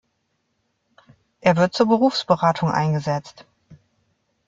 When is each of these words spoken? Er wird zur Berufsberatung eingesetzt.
Er 1.41 1.57
wird 1.57 1.75
zur 1.75 1.87
Berufsberatung 1.87 2.71
eingesetzt. 2.71 3.45